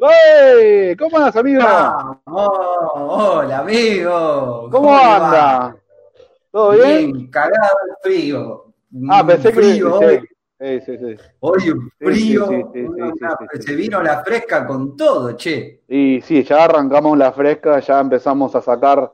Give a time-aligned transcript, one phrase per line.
[0.00, 0.96] ¡Ey!
[0.96, 1.60] ¿Cómo andas, amigo?
[2.26, 4.68] hola, amigo.
[4.70, 5.76] ¿Cómo, anda?
[6.50, 7.12] ¿Todo bien?
[7.12, 8.64] Bien, cagado el frío.
[9.10, 10.04] Ah, pensé que frío sí.
[10.04, 10.20] hoy.
[10.58, 11.16] Sí, sí, sí.
[11.40, 12.48] Hoy un frío.
[12.48, 13.62] una- sí.
[13.62, 15.82] se vino la fresca con todo, che.
[15.88, 19.12] Y sí, ya arrancamos la fresca, ya empezamos a sacar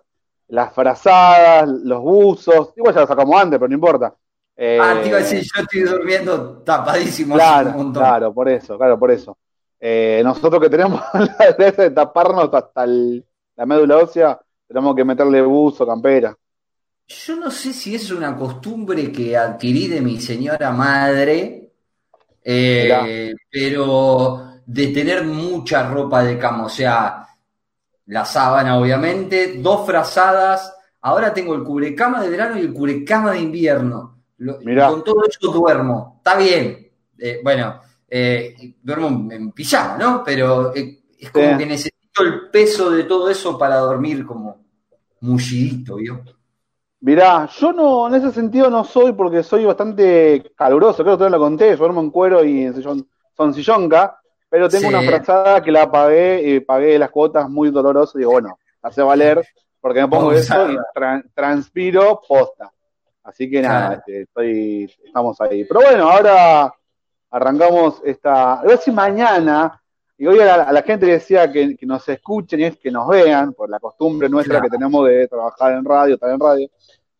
[0.48, 2.73] las frazadas, los buzos.
[2.77, 4.14] Igual ya las sacamos antes, pero no importa.
[4.57, 8.03] Eh, Ah, te iba a decir, yo estoy durmiendo tapadísimo hace Claro, un montón.
[8.03, 9.37] claro, por eso, claro, por eso.
[9.80, 13.24] Eh, nosotros que tenemos la gracia de taparnos hasta el-
[13.56, 16.37] la médula ósea, tenemos que meterle buzo, campera.
[17.09, 21.70] Yo no sé si es una costumbre que adquirí de mi señora madre,
[22.45, 27.27] eh, pero de tener mucha ropa de cama, o sea,
[28.06, 33.40] la sábana obviamente, dos frazadas, ahora tengo el cubrecama de verano y el cubrecama de
[33.40, 34.23] invierno.
[34.38, 36.82] Lo- con todo eso duermo, está bien,
[37.18, 40.23] Eh, bueno, eh, duermo en pijama, ¿no?
[40.24, 41.59] Pero eh, es como Sí.
[41.59, 44.65] que necesito el peso de todo eso para dormir como
[45.21, 46.23] mullidito, ¿vio?
[47.01, 51.38] Mirá, yo no, en ese sentido no soy porque soy bastante caluroso, creo que todavía
[51.38, 54.18] lo conté, yo duermo en cuero y en sillón, son sillonca,
[54.49, 54.88] pero tengo Sí.
[54.88, 59.02] una frazada que la pagué y pagué las cuotas muy doloroso y digo, bueno, hace
[59.02, 59.46] valer,
[59.80, 62.73] porque me pongo eso y tra- transpiro posta.
[63.23, 65.65] Así que nada, este, estoy, estamos ahí.
[65.65, 66.72] Pero bueno, ahora
[67.37, 69.82] arrancamos esta, a ver si mañana,
[70.19, 72.76] y hoy a la, a la gente le decía que, que nos escuchen y es
[72.78, 74.65] que nos vean, por la costumbre nuestra Claro.
[74.65, 76.69] que tenemos de trabajar en radio, estar en radio.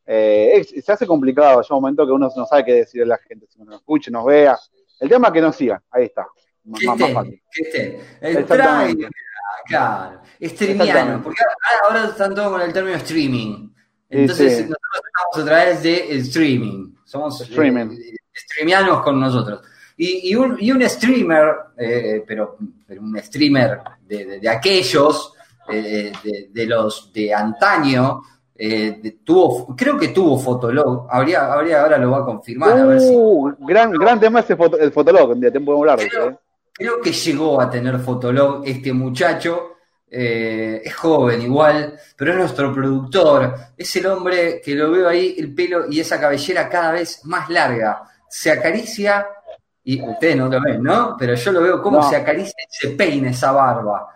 [0.07, 3.17] Eh, es- se hace complicado, llega un momento que uno no sabe qué decirle a
[3.17, 4.57] la gente, si nos escuche, nos vea.
[5.01, 6.27] El tema es que nos sigan, ahí está.
[6.65, 7.43] Más, Que más- más estén, fácil.
[7.53, 8.01] que estén.
[8.21, 9.11] El trailer,
[9.67, 13.69] claro, streamiano, porque ahora, ahora están todos con el término streaming.
[14.09, 14.63] Entonces sí.
[14.63, 16.95] nosotros estamos a través de streaming.
[17.05, 17.91] Somos Streaming.
[17.93, 19.61] eh, streamianos con nosotros.
[19.97, 25.33] Y, y un, y un streamer, eh, pero, pero un streamer de, de- de aquellos,
[25.69, 28.21] eh, de, de los de antaño,
[28.59, 33.01] eh, tuvo, creo que tuvo Fotolog, habría, habría, ahora lo va a confirmar, a ver
[33.01, 33.11] si.
[33.15, 36.37] Uh, gran, gran tema ese foto, el fotolog, un día te podemos hablar ¿eh?
[36.73, 39.73] Creo que llegó a tener Fotolog este muchacho.
[40.11, 43.55] eh, es joven igual, pero es nuestro productor.
[43.77, 47.49] Es el hombre que lo veo ahí, el pelo y esa cabellera cada vez más
[47.51, 48.03] larga.
[48.29, 49.27] Se acaricia,
[49.89, 51.15] y ustedes no lo ven, ¿no?
[51.17, 52.09] Pero yo lo veo cómo No.
[52.11, 54.09] se acaricia y se peina esa barba.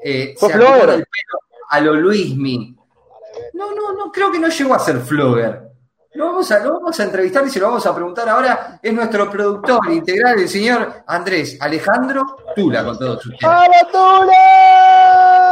[0.00, 0.90] Eh, se flogger.
[0.90, 2.76] el pelo a lo Luismi.
[3.54, 5.62] No, no, no, creo que no llegó a ser flogger.
[6.14, 8.78] Lo vamos, a, lo vamos a entrevistar y se lo vamos a preguntar ahora.
[8.80, 13.44] Es nuestro productor integral, el señor Andrés Alejandro Tula, con todos ustedes.
[13.44, 15.45] ¡A la tula!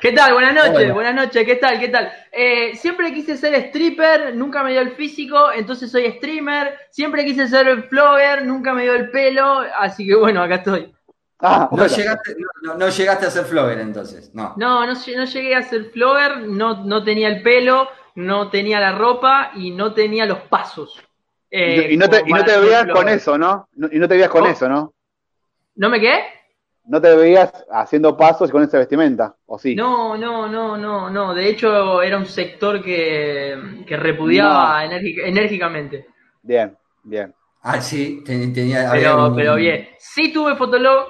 [0.00, 0.34] ¿Qué tal?
[0.34, 0.94] Buenas noches, Hola.
[0.94, 1.80] buenas noches, ¿qué tal?
[1.80, 2.12] ¿Qué tal?
[2.30, 6.78] Eh, siempre quise ser stripper, nunca me dio el físico, entonces soy streamer.
[6.90, 10.92] Siempre quise ser flogger, nunca me dio el pelo, así que bueno, acá estoy.
[11.40, 14.54] Ah, No, llegaste, no, llegaste a ser flogger entonces, no.
[14.56, 18.80] No, no, lle- no llegué a ser flogger, no, no tenía el pelo, no tenía
[18.80, 21.02] la ropa y no tenía los pasos.
[21.50, 23.68] Eh, y no te, y no te veías con eso, ¿no?
[23.74, 24.50] No- Y no te veías con ¿No?
[24.50, 24.92] eso, ¿no?
[25.76, 26.20] ¿No me qué?
[26.88, 29.74] No te veías haciendo pasos con esa vestimenta, ¿o sí?
[29.74, 31.34] No, no, no, no, no.
[31.34, 36.06] De hecho, era un sector que, que repudiaba enérgica- enérgicamente.
[36.42, 37.34] Bien, bien.
[37.62, 38.88] Ah, sí, ten- tenía.
[38.92, 39.88] Pero, un- pero bien.
[39.98, 41.08] Sí tuve Fotolog.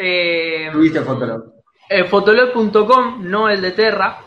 [0.00, 1.52] Eh, Tuviste Fotolog.
[1.90, 4.18] eh, fotolog.com, no el de Terra.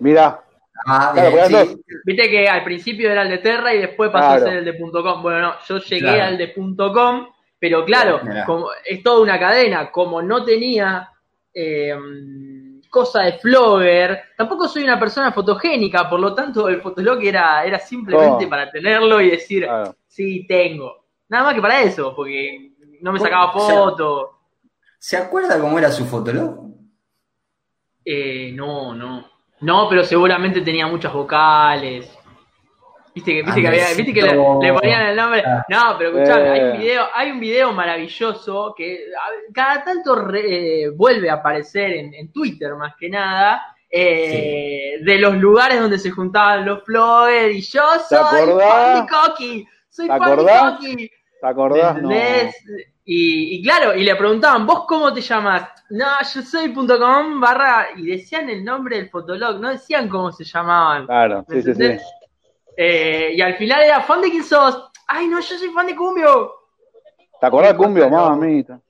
[0.00, 0.40] Mira,
[0.84, 1.82] Ah, Claro, bien, sí.
[2.04, 4.42] Viste que al principio era el de Terra y después pasó Claro.
[4.46, 5.22] a ser el de .com.
[5.22, 6.24] Bueno, no, yo llegué Claro.
[6.24, 6.52] al de
[6.92, 7.28] .com,
[7.62, 8.44] pero claro, Mirá.
[8.44, 9.92] como, es toda una cadena.
[9.92, 11.08] Como no tenía
[11.54, 11.94] eh,
[12.90, 17.78] cosa de flogger, tampoco soy una persona fotogénica, por lo tanto el Fotolog era, era
[17.78, 18.50] simplemente Oh.
[18.50, 19.94] para tenerlo y decir, claro.
[20.08, 21.04] sí, tengo.
[21.28, 24.26] Nada más que para eso, porque no me sacaba O sea, fotos.
[24.98, 26.66] ¿Se acuerda cómo era su Fotolog?
[28.04, 29.24] Eh, no, no.
[29.60, 32.10] No, pero seguramente tenía muchas vocales.
[33.14, 35.42] Viste que, viste que, había, viste que le, le ponían el nombre.
[35.46, 35.64] Ah.
[35.68, 36.78] No, pero escuchame, hay un Eh.
[36.78, 39.04] video, hay un video maravilloso que
[39.52, 43.62] cada tanto re- eh, vuelve a aparecer en, en Twitter más que nada.
[43.90, 50.08] eh, De los lugares donde se juntaban los floggers y yo soy de Coqui, soy.
[50.08, 51.10] Coqui.
[51.40, 52.54] ¿Te acordás?
[53.04, 55.68] Y, y claro, y le preguntaban, ¿vos cómo te llamas?
[55.90, 60.30] No, yo soy punto .com barra, y decían el nombre del fotolog, no decían cómo
[60.30, 61.04] se llamaban.
[61.06, 61.96] Claro, sí, sí, sí.
[62.84, 64.90] Eh, y al final era, ¿fan de quién sos?
[65.06, 66.52] Ay, no, yo soy fan de Cumbio.
[67.40, 68.80] ¿Te acordás de Cumbio, mamita?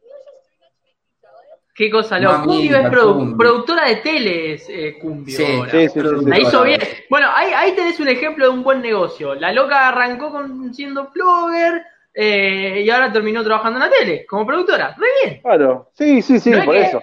[1.75, 2.43] Qué cosa loca.
[2.45, 3.37] Cumbio es produ- Cumbio.
[3.39, 5.37] productora de teles, eh, Cumbio.
[5.37, 5.71] Sí, ahora.
[5.71, 6.25] Sí, sí, sí, sí.
[6.31, 6.81] La hizo bien.
[7.11, 9.35] Bueno, ahí, ahí tenés un ejemplo de un buen negocio.
[9.35, 11.83] La loca arrancó con, siendo blogger,
[12.15, 14.95] eh, y ahora terminó trabajando en la tele, como productora.
[14.99, 15.41] Re bien.
[15.43, 17.01] Claro, sí, sí, sí, No es por que- eso.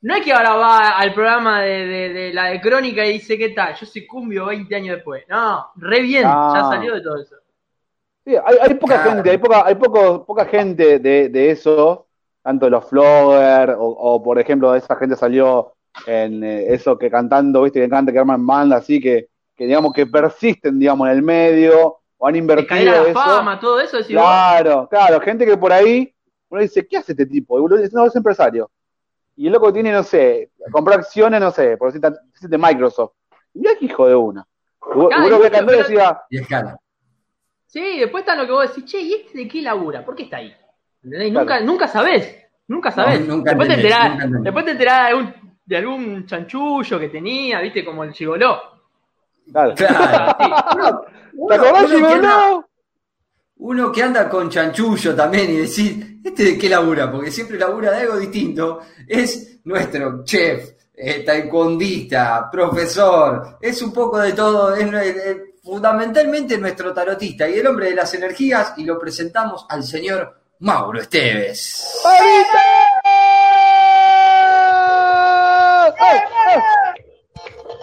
[0.00, 3.36] No es que ahora va al programa de, de- de la de Crónica y dice,
[3.36, 3.74] ¿qué tal?
[3.74, 5.24] Yo soy cumbio 20 años después.
[5.28, 6.52] No, re bien, Ah.
[6.54, 7.34] ya salió de todo eso.
[8.24, 9.10] Sí, hay, hay poca Claro.
[9.12, 12.06] gente, hay poca, hay poco, poca gente de, de eso,
[12.42, 15.72] tanto de los floggers, o, o, por ejemplo, esa gente salió
[16.06, 19.92] en eh, eso que cantando, viste, que canta, que arman banda, así que, que digamos
[19.92, 23.14] que persisten, digamos, en el medio, o han invertido la eso.
[23.18, 23.98] fama, todo eso.
[24.06, 26.14] Claro, claro, gente que por ahí,
[26.50, 27.58] uno dice, ¿qué hace este tipo?
[27.58, 28.70] Y uno dice, no, es empresario.
[29.38, 33.12] Y el loco tiene, no sé, compró acciones, no sé, por decir de Microsoft.
[33.54, 34.44] Y mira qué hijo de una.
[34.80, 36.76] Claro, cantando y pero- decía, Y escala.
[37.66, 40.04] Sí, después está lo que vos decís, che, ¿y este de qué labura?
[40.04, 40.52] ¿Por qué está ahí?
[41.04, 41.30] ¿Entendés?
[41.30, 41.44] Claro.
[41.44, 42.36] Nunca, nunca sabés,
[42.66, 43.20] nunca sabés.
[43.20, 44.42] No, nunca después, te enterás, nunca entendés.
[44.44, 45.34] después te enterás de algún,
[45.66, 48.60] de algún chanchullo que tenía, viste, como el chigoló.
[49.52, 49.74] claro.
[49.76, 50.36] Claro.
[51.48, 52.68] ¿Te acordás, uno, que Gigoló?
[53.58, 57.10] Uno que anda con chanchullo también y decir, ¿este de qué labura?
[57.10, 58.80] Porque siempre labura de algo distinto.
[59.06, 66.94] Es nuestro chef, eh, taekwondista, profesor, es un poco de todo, es eh, fundamentalmente nuestro
[66.94, 72.00] tarotista y el hombre de las energías y lo presentamos al señor Mauro Esteves.
[72.04, 72.88] ¡Eh, eh!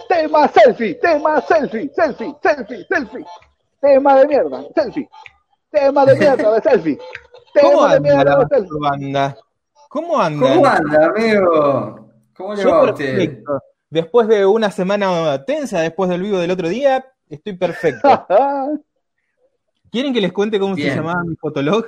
[0.08, 3.26] Tema selfie, tema selfie, selfie, selfie, selfie.
[3.80, 5.08] Tema de mierda, selfie.
[5.70, 6.98] Tema de mierda de selfie.
[7.60, 8.78] ¿Cómo Tema de anda la mierda de selfie.
[8.80, 9.36] banda?
[9.88, 10.48] ¿Cómo anda?
[10.54, 12.10] ¿Cómo anda, amigo?
[12.36, 13.38] ¿Cómo le va usted?
[13.88, 18.26] Después de una semana tensa, después del vivo del otro día, estoy perfecto.
[19.90, 20.90] ¿Quieren que les cuente cómo Bien.
[20.90, 21.86] se llamaba mi fotolog?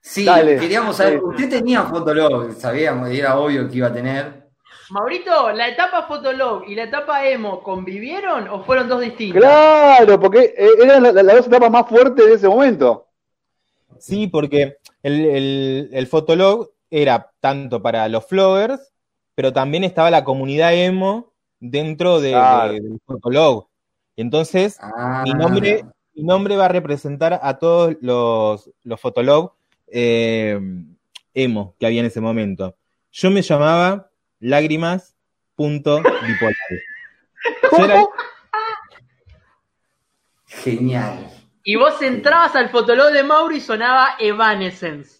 [0.00, 0.58] Sí, Dale.
[0.58, 4.47] queríamos saber, usted tenía Fotolog, sabíamos, y era obvio que iba a tener.
[4.90, 9.40] Maurito, ¿la etapa Fotolog y la etapa Emo convivieron o fueron dos distintas?
[9.42, 13.06] Claro, porque eh, eran la- la- las dos etapas más fuertes de ese momento.
[13.98, 18.92] Sí, porque el, el, el fotolog era tanto para los floggers,
[19.34, 22.72] pero también estaba la comunidad emo dentro de, Claro.
[22.72, 23.66] de- del fotolog.
[24.16, 29.52] Entonces, Ah, mi nombre, mi nombre va a representar a todos los, los fotolog
[29.86, 30.58] eh,
[31.34, 32.74] emo que había en ese momento.
[33.12, 34.07] Yo me llamaba
[34.40, 34.56] Yo
[37.84, 38.10] era- ¿Cómo?
[40.46, 41.30] Genial.
[41.64, 45.18] Y vos entrabas al Fotolog de Mauro y sonaba Evanescence.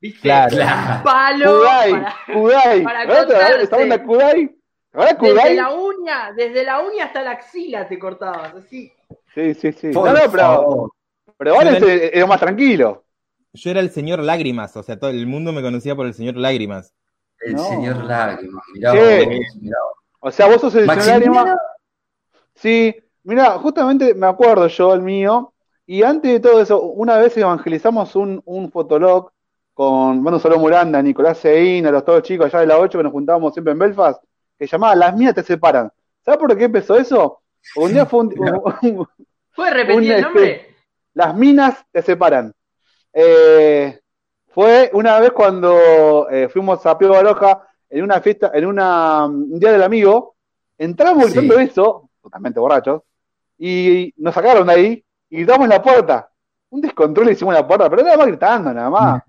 [0.00, 0.20] ¿Viste?
[0.20, 0.54] Claro.
[0.56, 1.02] Claro.
[1.04, 1.58] Palo.
[1.58, 2.82] Kudai, para- Kudai.
[2.84, 3.26] para ¿Verdad?
[3.26, 3.62] cortarse.
[3.64, 4.56] ¿Esta banda Kudai?
[4.92, 5.56] ¿Verdad Desde Kudai?
[5.56, 8.92] la uña, desde la uña hasta la axila te cortabas, así.
[9.34, 9.90] Sí, sí, sí.
[9.90, 10.92] Por No, no, pero, favor.
[11.36, 13.04] pero Valen era más tranquilo.
[13.52, 16.36] yo era el señor Lágrimas, o sea, todo el mundo me conocía por el señor
[16.36, 16.94] Lágrimas.
[17.40, 17.64] El No.
[17.64, 19.24] señor Lágrimas, mirá ¿Qué?
[19.24, 19.98] vos, mirá vos.
[20.20, 21.58] O sea, vos sos el señor Lágrima.
[22.54, 25.52] Sí, mira, justamente me acuerdo yo el mío,
[25.86, 29.30] y antes de todo eso, una vez evangelizamos un, un fotolog
[29.74, 33.04] con, bueno, solo Muranda, Nicolás Seín, a los todos chicos allá de la 8 que
[33.04, 34.22] nos juntábamos siempre en Belfast,
[34.58, 35.90] que llamaba Las mías te separan.
[36.24, 37.40] ¿Sabes por qué empezó eso?
[37.76, 38.34] Un día fue un-
[38.82, 39.08] un-
[39.54, 40.76] ¿Puedes repetir Un, el este, nombre?
[41.14, 42.52] Las minas te separan.
[43.12, 44.00] Eh,
[44.58, 49.56] fue una vez cuando eh, fuimos a Pío Baroja en una fiesta, en una, un
[49.60, 50.34] día del amigo,
[50.76, 51.34] entramos Sí.
[51.38, 53.02] gritando eso, totalmente borrachos,
[53.56, 56.28] y nos sacaron de ahí y gritamos en la puerta.
[56.70, 59.22] Un descontrol hicimos en la puerta, pero nada más gritando, nada más.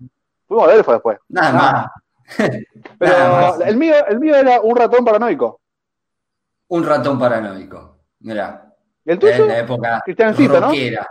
[0.48, 1.18] Fuimos a Delfo después.
[1.28, 1.86] Nada más.
[2.98, 3.60] Pero Nada más.
[3.60, 5.60] el mío, el mío era un ratón paranoico.
[6.68, 7.98] Un ratón paranoico.
[8.18, 8.68] Mirá.
[9.04, 9.44] ¿Y el tuyo?
[9.44, 10.66] En la época Cristiancito, ¿no?
[10.66, 11.08] rockera.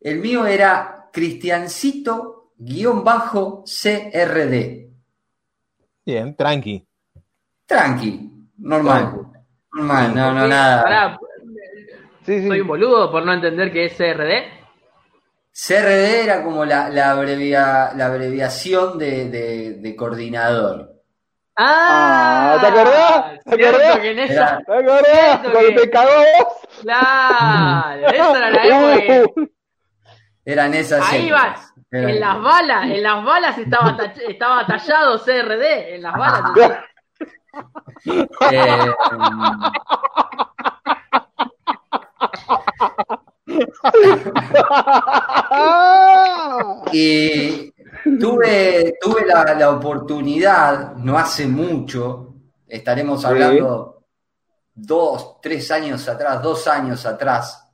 [0.00, 1.08] El mío era
[2.58, 4.88] Cristiancito-CRD.
[6.04, 6.84] Bien, tranqui.
[7.66, 9.14] Tranqui, normal.
[9.72, 10.82] Normal, no, no, nada.
[10.82, 11.18] pará,
[12.26, 12.46] Sí, sí.
[12.48, 14.44] soy un boludo por no entender que es CRD.
[15.52, 20.88] CRD era como la, la, abrevia- la abreviación de, de- de coordinador.
[21.56, 23.40] Ah, Ah, ¿te acordás?
[23.44, 23.98] ¿Te acordás?
[23.98, 25.38] que en esa, Era- ¿Te acordás?
[25.40, 26.46] Cuando que- te cagó vos.
[26.82, 28.66] claro, esa era la
[28.96, 29.46] época que Uh,
[30.44, 31.54] Eran esas ahí va,
[31.90, 36.52] Eran- en las balas, en las balas estaba, tach- estaba tallado CRD, en las balas.
[38.50, 38.92] Eh,
[46.92, 47.72] y
[48.18, 52.34] tuve, tuve la, la oportunidad, no hace mucho,
[52.66, 53.26] estaremos Sí.
[53.26, 54.04] hablando
[54.74, 57.68] dos, tres años atrás, dos años atrás,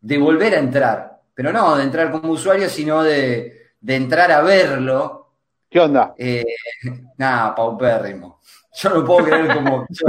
[0.00, 1.09] de volver a entrar.
[1.40, 5.36] Pero no de entrar como usuario, sino de, de entrar a verlo.
[5.70, 6.12] ¿Qué onda?
[6.18, 6.44] Eh,
[7.16, 8.42] nada, paupérrimo.
[8.74, 9.86] Yo no puedo creer como.
[9.88, 10.06] Yo,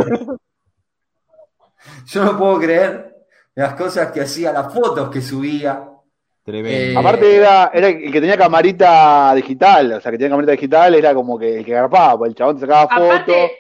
[2.06, 3.16] yo no puedo creer
[3.56, 5.82] las cosas que hacía, las fotos que subía.
[6.44, 6.78] Tremendo.
[6.78, 10.96] Eh, Aparte era, era el que tenía camarita digital, o sea, que tenía camarita digital
[10.96, 13.10] era como que el que garpaba, porque el chabón te sacaba fotos.
[13.10, 13.52] Aparte,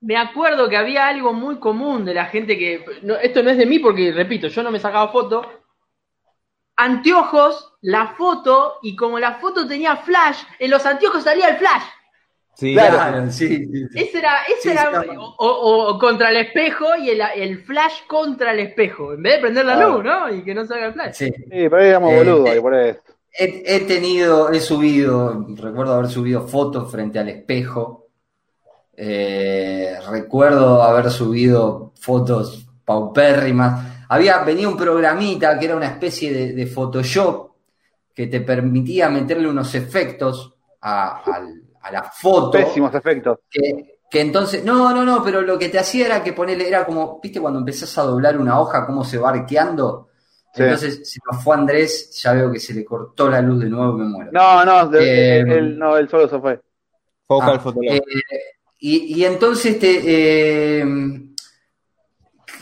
[0.00, 2.84] me acuerdo que había algo muy común de la gente que.
[3.02, 5.65] no, esto no es de mí porque, repito, yo no me sacaba foto.
[6.76, 11.82] Anteojos, la foto, y como la foto tenía flash, en los anteojos salía el flash.
[12.54, 12.94] Sí, Claro.
[12.96, 13.98] Claro, sí, sí, sí.
[13.98, 18.06] Ese era, ese Sí, era o, o- o contra el espejo y el, el flash
[18.06, 19.12] contra el espejo.
[19.12, 19.92] En vez de prender la Claro.
[19.96, 20.34] luz, ¿no?
[20.34, 21.14] Y que no salga el flash.
[21.14, 21.26] Sí.
[21.26, 23.00] Sí, pero ahí éramos Eh, boludos, eh, ahí por eso.
[23.38, 28.06] He, he tenido, he subido, recuerdo haber subido fotos frente al espejo.
[28.96, 33.95] Eh, recuerdo haber subido fotos paupérrimas.
[34.08, 37.50] Había venido un programita que era una especie de, de Photoshop
[38.14, 42.52] que te permitía meterle unos efectos a, al- a la foto.
[42.52, 43.40] Pésimos efectos.
[43.50, 46.86] Que, que entonces, no, no, no, pero lo que te hacía era que ponerle, era
[46.86, 50.08] como, viste, cuando empezás a doblar una hoja, cómo se va arqueando.
[50.54, 50.62] Sí.
[50.62, 53.96] Entonces, si nos fue Andrés, ya veo que se le cortó la luz de nuevo
[53.98, 54.30] y me muero.
[54.32, 56.60] No, no, de- Eh, él, no, él solo se fue.
[57.26, 58.00] Foca Ah, eh,
[58.78, 60.84] y, y entonces te eh,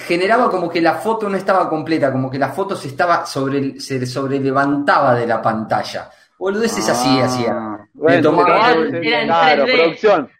[0.06, 3.78] generaba como que la foto no estaba completa, como que la foto se estaba sobre,
[3.80, 6.10] se sobrelevantaba de la pantalla.
[6.38, 7.88] Boludeces así Ah, hacía.
[7.94, 9.64] Bueno, claro, 3D.
[9.72, 10.30] producción.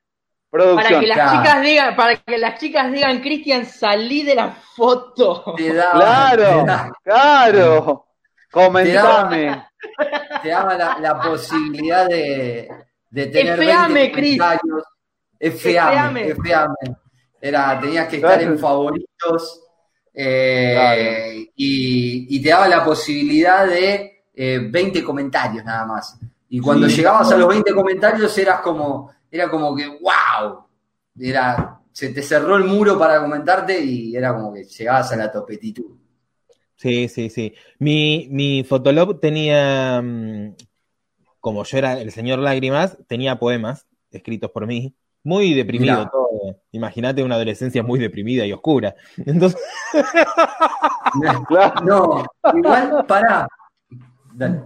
[0.50, 1.00] Para Producción.
[1.00, 1.42] que las claro.
[1.42, 5.54] chicas digan, para que las chicas digan, Cristian, salí de la foto.
[5.56, 8.06] Te daba, Claro, te daba- claro.
[8.52, 9.66] Comentame.
[10.42, 12.68] te daba la, la posibilidad de,
[13.11, 14.38] de tener Efeame, 20 Cris.
[14.38, 14.85] comentarios.
[15.40, 16.30] Efeame, Efeame.
[16.30, 16.97] efeame.
[17.46, 19.60] Era, tenías que estar en favoritos
[20.14, 26.18] eh, y, y te daba la posibilidad de eh, 20 comentarios nada más.
[26.48, 26.96] Y cuando Sí.
[26.96, 30.64] llegabas a los 20 comentarios eras como, era como que, wow,
[31.20, 35.30] era, se te cerró el muro para comentarte y era como que llegabas a la
[35.30, 35.96] topetitud.
[36.76, 37.52] Sí, sí, sí.
[37.78, 40.54] Mi, mi Fotolog tenía, mm,
[41.40, 44.94] como yo era el señor Lágrimas, tenía poemas escritos por mí.
[45.25, 46.11] Muy deprimido Mirá.
[46.11, 46.57] todo.
[46.73, 48.95] Imagínate una adolescencia muy deprimida y oscura.
[49.26, 49.61] Entonces,
[51.49, 51.83] Claro.
[51.85, 53.49] No, igual, pará.
[54.33, 54.62] Dale.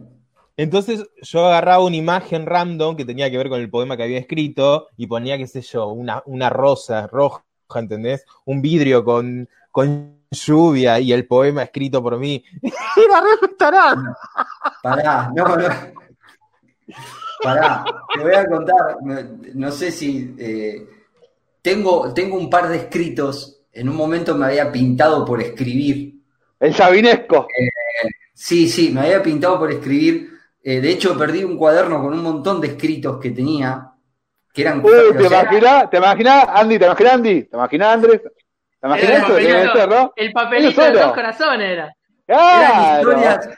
[0.56, 4.18] entonces yo agarraba una imagen random que tenía que ver con el poema que había
[4.18, 8.24] escrito y ponía, qué sé yo, una, una rosa roja, ¿entendés?
[8.46, 12.42] Un vidrio con, con lluvia y el poema escrito por mí.
[12.62, 13.48] Era re.
[14.82, 15.68] Pará, no, no.
[17.42, 19.16] Pará, te voy a contar, no,
[19.54, 20.86] no sé si eh,
[21.62, 26.14] tengo, tengo un par de escritos, en un momento me había pintado por escribir,
[26.58, 27.46] El Sabinesco.
[28.34, 30.30] sí, sí, me había pintado por escribir,
[30.62, 33.92] eh, de hecho perdí un cuaderno con un montón de escritos que tenía,
[34.52, 34.84] que eran...
[34.84, 35.90] Uy, ¿te imaginas?
[35.90, 36.78] ¿Te imaginas, Andy?
[36.78, 37.42] ¿Te imaginas, Andy?
[37.44, 38.22] ¿Te imaginas, Andrés?
[38.80, 40.12] ¿Te imaginas el papelito, ser, ¿no?
[40.16, 41.94] el papelito de dos corazones era.
[42.26, 43.00] eran Claro.
[43.00, 43.48] historias,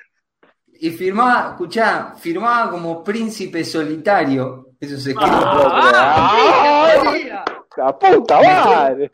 [0.81, 5.31] y firmaba, escuchá, firmaba como príncipe solitario, esos escritos.
[5.33, 7.45] Ah, sí, sabía.
[7.77, 9.13] La puta madre.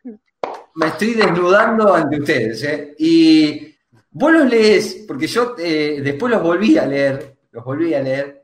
[0.75, 2.95] me estoy desnudando ante ustedes, ¿eh?
[2.99, 3.75] Y
[4.11, 8.43] vos los lees, porque yo eh, después los volví a leer, los volví a leer,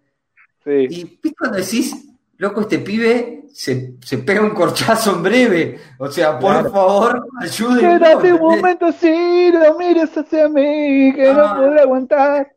[0.65, 0.71] Sí.
[0.91, 1.93] y ¿viste cuando decís,
[2.39, 5.81] loco, este pibe se, se pega un corchazo en breve?
[5.99, 6.71] O sea, por Claro.
[6.73, 7.81] favor, ayúdenme.
[7.99, 11.33] Quédate un momento así, no mires hacia mí, que Ah.
[11.35, 12.53] no podré aguantar.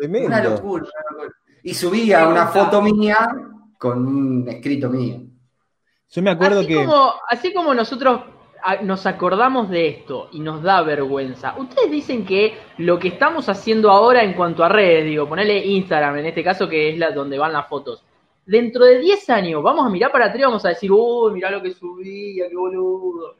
[0.00, 0.28] Tremendo.
[0.28, 1.36] Una locura, una locura.
[1.62, 3.28] Y subía una foto mía
[3.78, 5.16] con un escrito mío.
[6.08, 6.74] Yo me acuerdo así que.
[6.74, 8.22] Como, así como nosotros
[8.62, 13.48] a- nos acordamos de esto y nos da vergüenza, ustedes dicen que lo que estamos
[13.48, 17.10] haciendo ahora en cuanto a redes, digo, ponerle Instagram en este caso que es la
[17.10, 18.02] donde van las fotos,
[18.46, 21.50] dentro de 10 años vamos a mirar para atrás y vamos a decir, uy, mirá
[21.50, 23.36] lo que subía, qué boludo.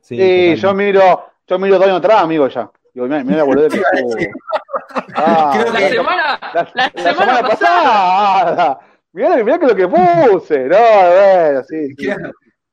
[0.00, 2.70] Sí, yo miro, yo miro dos años atrás, amigo, ya.
[2.92, 3.80] Digo, mira, mira la boludez que.
[5.14, 8.78] Ah, Creo La que- semana, la, la la semana pasada.
[9.12, 10.58] Mirá, mirá que lo que puse.
[10.68, 11.88] No, bueno, sí.
[11.88, 11.94] sí.
[11.96, 12.16] Creo,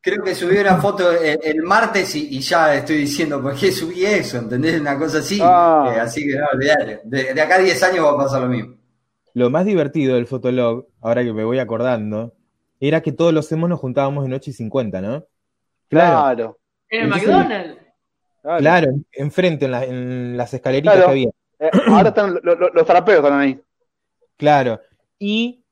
[0.02, 3.72] creo que subí una foto el, el martes y, y ya estoy diciendo, ¿por qué
[3.72, 4.38] subí eso?
[4.38, 4.80] ¿Entendés?
[4.80, 5.40] Una cosa así.
[5.42, 5.92] Ah.
[5.96, 7.02] Eh, así que no, olvidate.
[7.04, 8.76] De, de acá a 10 años va a pasar lo mismo.
[9.34, 12.34] Lo más divertido del Fotolog, ahora que me voy acordando,
[12.80, 15.26] era que todos los hemos nos juntábamos en 8 y 50, ¿no?
[15.90, 16.58] Claro.
[16.90, 17.78] en el McDonald's.
[18.42, 18.60] Claro.
[18.60, 21.08] Claro, enfrente, en, la- en las escaleritas Claro.
[21.08, 21.30] que había.
[21.60, 23.60] Eh, ahora están lo- lo- los zarapeos están ahí.
[24.38, 24.80] Claro.
[25.20, 25.64] Y,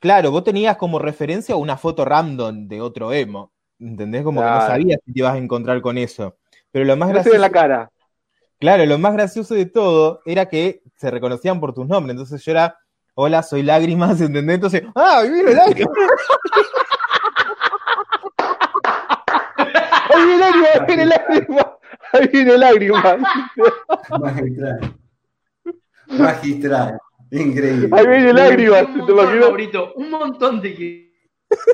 [0.00, 3.52] claro, vos tenías como referencia una foto random de otro emo.
[3.78, 4.22] ¿Entendés?
[4.22, 6.36] Como que no sabías si te ibas a encontrar con eso.
[6.70, 7.90] Pero lo más No gracioso, en la cara.
[8.58, 12.12] claro, lo más gracioso de todo era que se reconocían por tus nombres.
[12.12, 12.78] Entonces yo era,
[13.14, 14.54] hola, soy lágrimas, ¿entendés?
[14.54, 15.96] Entonces, ah, viene lágrimas.
[20.14, 21.78] Ahí viene lágrima, ahí viene lágrima.
[22.12, 23.18] Ahí viene lágrima.
[26.18, 26.98] Magistral.
[27.30, 27.88] Increíble.
[27.92, 29.40] Ahí viene lágrimas, Un ¿te montón?
[29.40, 31.12] Maurito, un montón de que.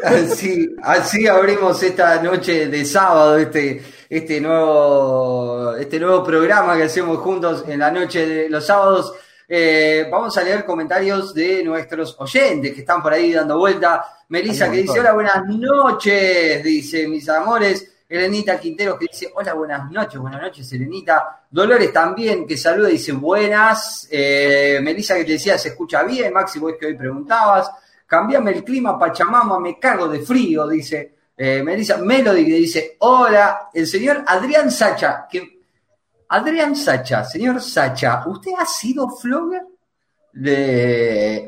[0.04, 7.18] Así, así abrimos esta noche de sábado, este, este nuevo, este nuevo programa que hacemos
[7.18, 9.12] juntos en la noche de los sábados.
[9.49, 14.04] Eh, vamos a leer comentarios de nuestros oyentes que están por ahí dando vuelta.
[14.28, 17.98] Melissa que dice, hola, buenas noches, dice mis amores.
[18.09, 21.43] Elenita Quinteros que dice, hola, buenas noches, buenas noches, Elenita.
[21.50, 24.09] Dolores también que saluda y dice, buenas.
[24.11, 26.33] Eh, Melissa que te decía, se escucha bien.
[26.33, 27.71] Maxi, vos que hoy preguntabas.
[28.07, 31.99] Cambiame el clima, Pachamama, me cago de frío, dice eh, Melissa.
[31.99, 35.59] Melody que dice, hola, el señor Adrián Sacha, que
[36.31, 39.62] Adrián Sacha, señor Sacha, ¿usted ha sido flogger?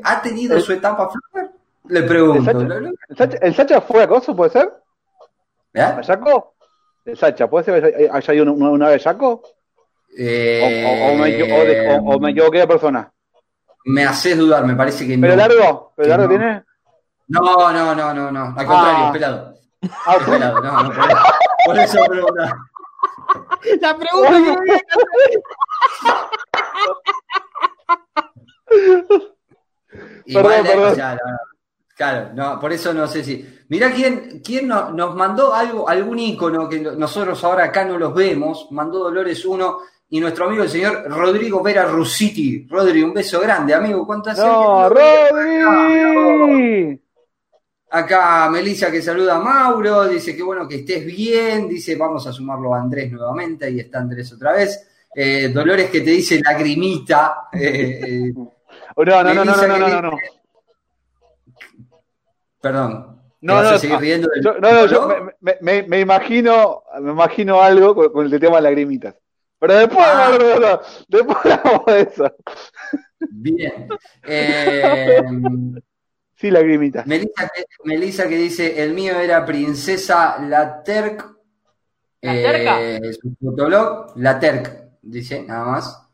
[0.03, 1.51] ¿Ha tenido El- su etapa flogger?
[1.87, 2.51] Le pregunto.
[2.51, 4.71] El Sacha- ¿lo- lo- ¿El Sacha, el Sacha fue acoso, puede ser?
[5.73, 5.81] ¿Eh?
[5.81, 6.01] ¿A?
[7.05, 9.27] ¿El Sacha, puede ser que haya ido una, una vez Yaco?
[9.29, 9.43] O,
[10.17, 13.11] Eh, o- o me, o de- o- o me equivoqué de persona.
[13.85, 15.37] me haces dudar, me parece que ¿Pero no.
[15.37, 15.93] largo?
[15.95, 16.29] ¿Pero largo no.
[16.29, 16.63] tiene?
[17.29, 18.43] No, no, no, no, no.
[18.57, 19.05] Al contrario, Ah.
[19.07, 19.53] es pelado.
[20.05, 21.05] Ah, Es pelado, no, no, por,
[21.65, 22.57] por eso preguntaba.
[23.79, 24.81] La pregunta que me viene
[30.25, 30.91] Igual, Perdón, eh, perdón.
[30.91, 31.37] o sea, no, no.
[32.01, 33.45] Claro, no, por eso no sé si.
[33.69, 37.97] Mirá quién, quién no- nos mandó algo, algún icono que no- nosotros ahora acá no
[37.99, 38.67] los vemos.
[38.71, 39.77] Mandó Dolores 1
[40.09, 42.65] y nuestro amigo el señor Rodrigo Vera Rusiti.
[42.67, 44.03] Rodri, un beso grande, amigo.
[44.05, 44.89] ¿Cuánto hace ¡No?
[44.89, 46.99] Rodri!
[47.91, 52.33] Acá Melissa que saluda a Mauro, dice que bueno que estés bien, dice vamos a
[52.33, 54.87] sumarlo a Andrés nuevamente, ahí está Andrés otra vez.
[55.13, 57.49] Eh, Dolores que te dice lagrimita.
[57.53, 58.33] eh, eh,
[59.23, 60.17] No, no, no, no, no, no, no.
[62.61, 63.19] Perdón.
[63.39, 65.07] ¿Te No, vas no, a seguir ah, riendo del Yo, no, no, yo
[65.41, 69.15] me, me- me imagino, me imagino algo con, con el tema de lagrimitas.
[69.59, 70.29] Pero después, Ah.
[70.39, 72.35] no, no, no, después hablamos de eso.
[73.29, 73.87] Bien.
[74.27, 75.21] Eh,
[76.35, 77.05] Sí, lagrimitas.
[77.05, 81.35] Melissa, que, Melissa que dice, el mío era Princesa Laterk.
[82.21, 82.79] ¿La terca?
[83.21, 86.07] su fotolog, Laterk, dice, nada más.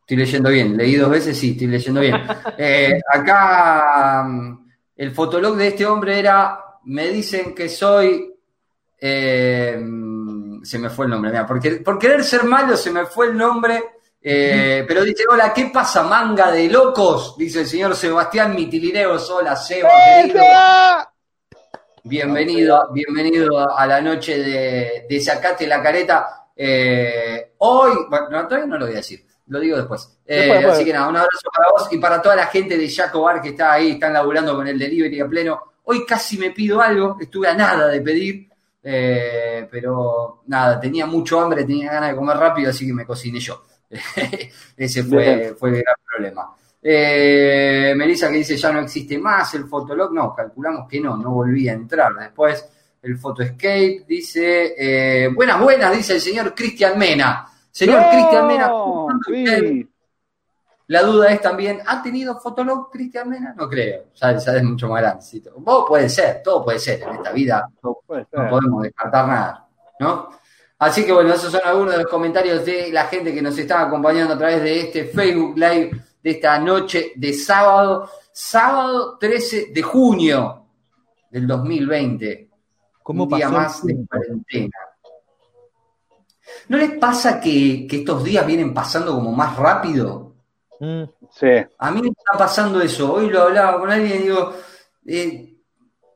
[0.00, 2.14] Estoy leyendo bien, leí dos veces, sí, estoy leyendo bien.
[2.58, 4.61] Eh, acá mm,
[5.02, 8.32] el fotolog de este hombre era, me dicen que soy...
[9.00, 9.80] eh,
[10.62, 13.26] se me fue el nombre, mira, por, quer- por querer ser malo se me fue
[13.26, 13.82] el nombre,
[14.22, 17.36] eh, pero dice, hola, ¿qué pasa, manga de locos?
[17.36, 20.44] Dice el señor Sebastián Mitilineos, hola, Seba, querido.
[22.04, 26.46] Bienvenido, bienvenido a la noche de, de Sacate la Careta.
[26.54, 30.18] Eh, hoy, bueno, no, todavía no lo voy a decir, lo digo después.
[30.26, 30.64] Eh, Después.
[30.66, 33.42] Así que nada, un abrazo para vos y para toda la gente de Jaco Bar
[33.42, 35.62] que está ahí, están laburando con el delivery a pleno.
[35.84, 38.48] Hoy casi me pido algo, estuve a nada de pedir,
[38.82, 43.40] eh, pero nada, tenía mucho hambre, tenía ganas de comer rápido, así que me cociné
[43.40, 43.62] yo.
[44.76, 46.56] Ese fue, fue el gran problema.
[46.84, 51.30] Eh, Melissa que dice ya no existe más el Fotolog, no, calculamos que no, no
[51.30, 52.12] volví a entrar.
[52.14, 52.68] Después
[53.02, 57.48] el Photoscape dice, eh, buenas, buenas, dice el señor Cristian Mena.
[57.72, 58.10] Señor ¡No!
[58.10, 58.72] Cristian Mena.
[59.26, 59.88] Sí.
[60.88, 63.54] La duda es también, ¿ha tenido Fotolog Cristian Mena?
[63.56, 65.52] No creo, ya, ya es mucho más grandecito.
[65.56, 69.68] Vos puede ser, todo puede ser en esta vida, no podemos descartar nada,
[70.00, 70.28] ¿no?
[70.78, 73.82] Así que bueno, esos son algunos de los comentarios de la gente que nos está
[73.82, 79.82] acompañando a través de este Facebook Live de esta noche de sábado, sábado 13 de
[79.82, 80.66] junio
[81.30, 82.50] del 2020.
[83.02, 84.76] ¿Cómo un día pasó más de cuarentena.
[86.68, 90.32] ¿No les pasa que, que estos días vienen pasando como más rápido?
[90.80, 91.02] Mm,
[91.34, 91.46] Sí.
[91.78, 93.10] A mí me está pasando eso.
[93.14, 94.52] Hoy lo hablaba con alguien y digo,
[95.06, 95.54] eh,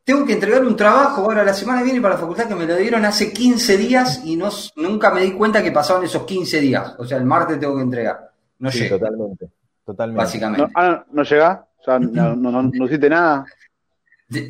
[0.04, 2.66] tengo que entregar un trabajo ahora la semana que viene para la facultad que me
[2.66, 6.60] lo dieron hace 15 días y no, nunca me di cuenta que pasaban esos 15
[6.60, 6.94] días.
[6.98, 8.30] O sea, el martes tengo que entregar.
[8.58, 9.48] No sí, llego, totalmente.
[9.84, 10.18] Totalmente.
[10.22, 10.62] básicamente.
[10.62, 11.66] No, ah, ¿no llega?
[11.80, 13.46] O sea, no, no, no, no hiciste nada.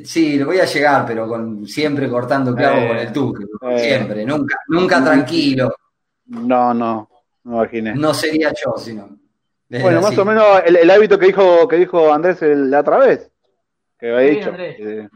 [0.04, 3.44] Sí, lo voy a llegar, pero con siempre cortando clavo Eh, con el tuque.
[3.70, 3.78] eh.
[3.78, 5.72] Siempre, nunca, nunca tranquilo.
[6.26, 7.08] No, no,
[7.44, 7.94] no me imaginé.
[7.94, 9.08] No sería yo, sino.
[9.68, 10.20] es Bueno, más así.
[10.20, 13.30] o menos el, el hábito que dijo, que dijo Andrés el- la otra vez.
[13.98, 14.48] Que había Sí, dicho.
[14.50, 14.76] Andrés.
[14.78, 15.08] Eh,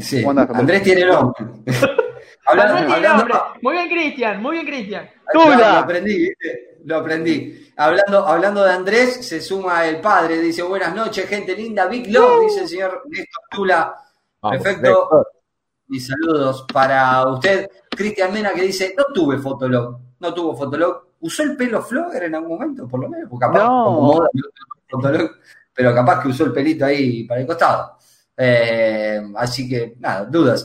[0.00, 0.20] Sí.
[0.22, 1.46] ¿Cómo andás, Andrés tiene nombre.
[2.46, 3.38] hablando, Andrés tiene hablando- nombre.
[3.62, 5.10] Muy bien, Cristian, muy bien, Cristian.
[5.32, 5.56] ¡Tula!
[5.56, 6.78] Lo aprendí, ¿viste?
[6.84, 7.72] Lo aprendí.
[7.76, 10.40] Hablando, hablando de Andrés, se suma el padre.
[10.40, 11.86] Dice, buenas noches, gente linda.
[11.86, 13.94] Big Love, dice el señor Néstor Tula.
[14.42, 14.88] Vamos, Perfecto.
[14.88, 15.28] Néstor.
[15.90, 17.66] Y saludos para usted.
[17.98, 19.98] Cristian Mena que dice, no tuve Fotolog.
[20.20, 21.02] No tuvo Fotolog.
[21.20, 23.28] ¿Usó el pelo flogger en algún momento, por lo menos?
[23.28, 23.84] Porque capaz, No.
[23.86, 25.30] como moda, no tuvo Fotolog,
[25.74, 27.92] pero capaz que usó el pelito ahí para el costado.
[28.36, 30.64] Eh, así que, nada, dudas.